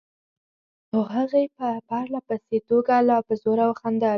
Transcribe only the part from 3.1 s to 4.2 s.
په زوره خندل.